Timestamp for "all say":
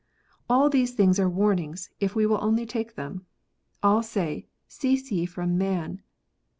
3.83-4.47